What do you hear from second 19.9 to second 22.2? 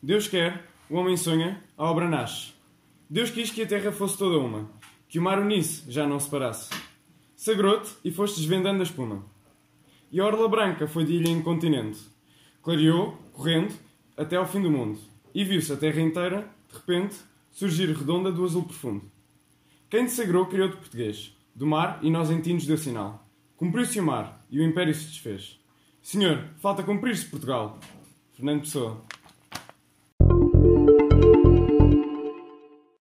Quem te sagrou criou-te português. Do mar e